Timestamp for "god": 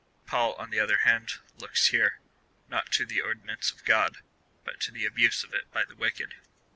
3.85-4.17